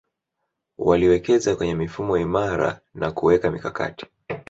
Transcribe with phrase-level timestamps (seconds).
[0.77, 4.05] Waliwekeza kwenye mifumo imara na kuweka mikakati